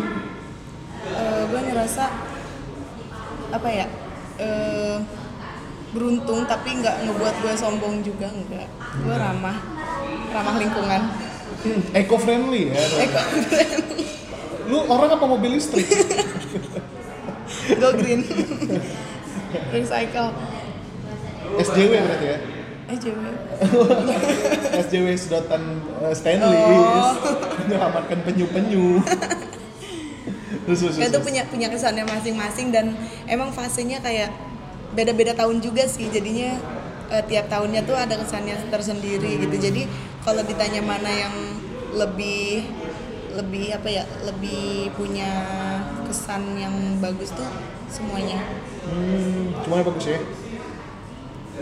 [1.57, 2.05] gue ngerasa
[3.49, 3.89] apa ya
[4.37, 5.01] eh,
[5.97, 8.69] beruntung tapi nggak ngebuat gue sombong juga enggak
[9.01, 9.57] gue ramah
[10.37, 11.03] ramah lingkungan.
[11.97, 13.21] Eco friendly ya Eko
[14.69, 15.89] lu orang apa mobil listrik?
[17.81, 18.27] Go green.
[19.71, 20.35] Recycle.
[21.57, 22.39] SJW berarti ya?
[22.87, 23.35] Cewek
[24.87, 26.55] SJW sedotan uh, Stanley.
[26.55, 27.15] Oh.
[27.67, 29.03] menyelamatkan penyu-penyu
[30.67, 31.23] itu terus.
[31.23, 32.91] punya punya kesannya masing-masing dan
[33.31, 34.35] emang fasenya kayak
[34.99, 36.11] beda-beda tahun juga sih.
[36.11, 36.59] Jadinya
[37.15, 39.57] eh, tiap tahunnya tuh ada kesannya tersendiri gitu.
[39.57, 39.87] Jadi
[40.27, 41.35] kalau ditanya mana yang
[41.95, 42.67] lebih
[43.37, 45.29] lebih apa ya lebih punya
[46.09, 47.47] kesan yang bagus tuh
[47.93, 48.41] semuanya.
[48.89, 50.19] Hmm, semuanya bagus ya.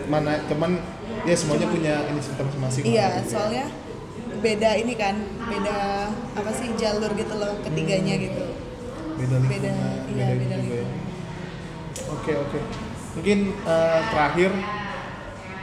[0.09, 0.81] Mana teman
[1.27, 2.83] ya semuanya punya inisiatif masing-masing.
[2.87, 3.65] Iya, soalnya
[4.39, 5.15] beda ini kan,
[5.47, 8.44] beda apa sih jalur gitu loh ketiganya gitu.
[9.15, 9.71] Beda lingkungan
[10.05, 10.57] Beda, iya, beda ya.
[10.59, 10.89] lingkungan.
[12.11, 12.59] oke oke
[13.15, 14.51] mungkin eh, terakhir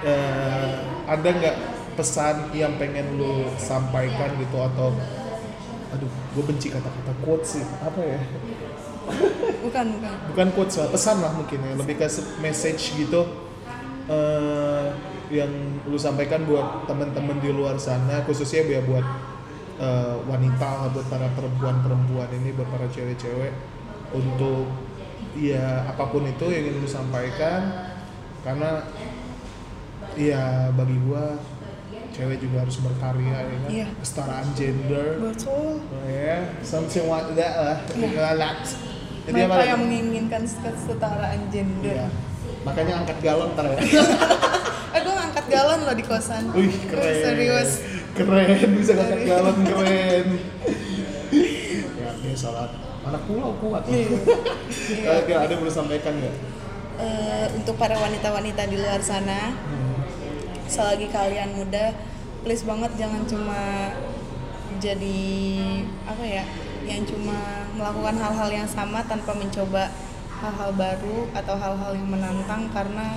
[0.03, 0.73] eh,
[1.05, 1.57] ada nggak
[1.93, 4.97] pesan yang pengen lu sampaikan gitu atau
[5.93, 8.21] aduh gue benci kata-kata quotes sih apa ya
[9.63, 10.15] Bukan, bukan.
[10.31, 12.07] bukan quotes lah pesan lah mungkin ya lebih ke
[12.41, 13.21] message gitu
[14.09, 14.87] eh,
[15.29, 15.53] yang
[15.85, 19.05] lu sampaikan buat teman-teman di luar sana khususnya ya buat
[19.83, 23.51] eh, wanita buat para perempuan-perempuan ini buat para cewek-cewek
[24.13, 24.71] untuk
[25.35, 27.61] ya apa pun itu yang ingin lu sampaikan
[28.43, 28.85] karena
[30.13, 31.41] ya bagi gua
[32.13, 33.87] cewek juga harus berkarya ya kan Iya.
[33.99, 35.81] kesetaraan gender Betul.
[35.81, 37.77] Oh ya, something like that lah.
[37.97, 38.37] Iya.
[38.37, 38.69] Like
[39.23, 39.65] Jadi Mereka apa?
[39.65, 41.95] yang menginginkan kesetaraan gender.
[41.97, 42.07] Iya.
[42.63, 43.79] Makanya angkat galon ntar ya.
[44.93, 46.53] Eh, gue ngangkat galon loh di kosan.
[46.53, 47.01] Wih, keren.
[47.25, 47.81] Serius.
[48.13, 49.29] Keren, bisa ngangkat Serius.
[49.33, 50.27] galon keren.
[51.97, 52.71] ya, ini salat.
[53.03, 53.83] Anak pulau kuat.
[53.89, 56.35] Oke, ada yang perlu sampaikan nggak?
[57.03, 59.57] Eh, untuk para wanita-wanita di luar sana,
[60.69, 61.97] selagi kalian muda,
[62.45, 63.91] please banget jangan cuma
[64.79, 65.23] jadi
[66.05, 66.45] apa ya,
[66.85, 69.89] yang cuma melakukan hal-hal yang sama tanpa mencoba
[70.43, 73.15] hal-hal baru atau hal-hal yang menantang karena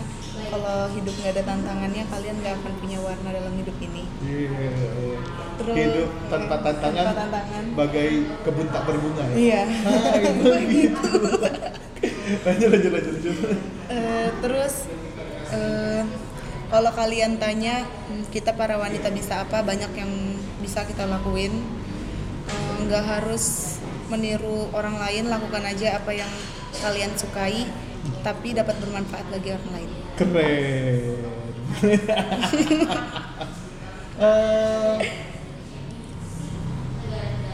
[0.54, 4.04] kalau hidup nggak ada tantangannya kalian nggak akan punya warna dalam hidup ini.
[4.22, 4.70] Iya.
[5.56, 7.64] Terus Hidup tanpa tantangan, tanpa tantangan.
[7.74, 8.10] bagai
[8.46, 9.36] kebun tak berbunga ya.
[9.36, 9.62] Iya.
[10.06, 10.46] Ah, gitu.
[10.78, 11.10] gitu.
[12.46, 13.38] lanjut, lanjut, lanjut, lanjut.
[13.90, 14.74] Eh, terus
[15.50, 16.02] eh,
[16.70, 20.12] kalau kalian tanya hmm, kita para wanita bisa apa banyak yang
[20.62, 21.54] bisa kita lakuin
[22.46, 26.30] Eh, nggak harus meniru orang lain lakukan aja apa yang
[26.82, 27.68] kalian sukai
[28.22, 31.20] tapi dapat bermanfaat bagi orang lain Keren.
[34.16, 34.96] Eh,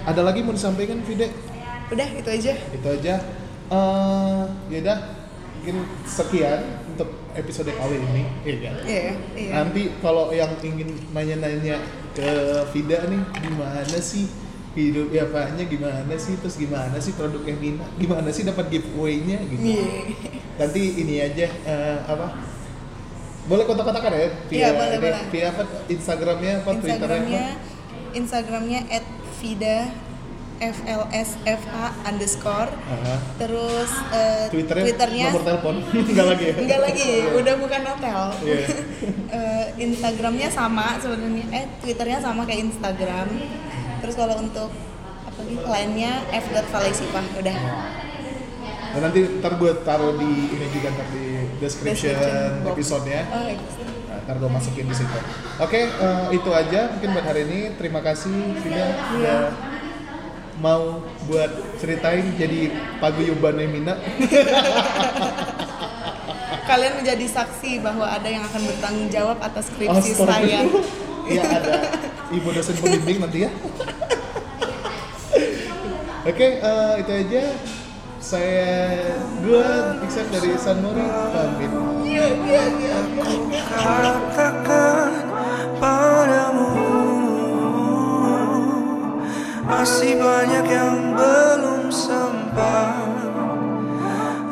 [0.05, 1.33] ada lagi mau disampaikan Vide?
[1.89, 3.15] udah itu aja Itu aja.
[3.71, 4.99] Eh, yaudah,
[5.57, 8.23] mungkin sekian untuk episode kali ini.
[8.45, 8.71] Iya.
[8.85, 11.81] iya iya Nanti kalau yang ingin nanya-nanya
[12.13, 12.29] ke
[12.77, 14.29] Vida nih, gimana sih
[14.71, 19.59] hidup ya apanya gimana sih terus gimana sih produknya Mina gimana sih dapat giveaway-nya gitu
[19.59, 19.83] Iya.
[20.57, 22.39] nanti ini aja eh, apa
[23.41, 25.21] boleh kontak-kontakan ya via Iya, boleh, ini, boleh.
[25.27, 29.05] via apa instagramnya apa twitternya instagramnya apa instagramnya at
[29.37, 29.77] vida
[30.61, 33.15] flsfa underscore Aha.
[33.35, 35.75] terus eh, twitternya, twitternya nomor telepon
[36.13, 38.21] enggak lagi ya Enggak lagi, udah bukan hotel.
[38.41, 38.65] Iya.
[39.31, 43.31] Eh, Instagramnya sama sebenarnya, eh Twitternya sama kayak Instagram.
[44.01, 44.69] Terus kalau untuk
[45.21, 47.57] apa lagi lainnya f.valaisipah udah.
[48.91, 53.55] dan nanti ntar gue taruh di ini juga ntar di description, Description episode-nya Oh, iya.
[54.11, 55.15] Nah, ntar gue masukin di situ
[55.57, 58.91] oke eh, itu aja mungkin buat hari ini terima kasih Vida Iya.
[59.15, 59.41] udah
[60.59, 62.67] mau buat ceritain jadi
[62.99, 63.95] paguyubannya Mina
[66.61, 70.35] Kalian menjadi saksi bahwa ada yang akan bertanggung jawab atas skripsi Astaga.
[70.35, 70.59] saya.
[71.21, 71.73] Iya ada
[72.33, 73.51] ibu dosen pembimbing nanti ya.
[76.21, 77.43] Oke, eh, itu aja.
[78.21, 81.01] Saya dua Iksan dari Sanmori
[81.33, 81.71] pamit.
[82.05, 82.97] Iya, iya, iya.
[83.73, 85.25] katakan
[85.81, 86.69] padamu
[89.65, 93.33] Masih banyak yang belum sempat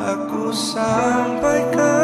[0.01, 1.98] Aku sampaikan